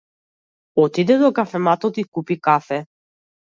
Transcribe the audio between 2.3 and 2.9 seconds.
кафе.